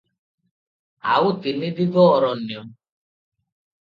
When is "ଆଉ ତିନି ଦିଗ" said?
1.15-2.05